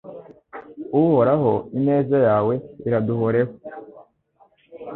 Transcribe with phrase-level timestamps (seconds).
[1.01, 2.53] Uhoraho ineza yawe
[2.87, 3.53] iraduhoreho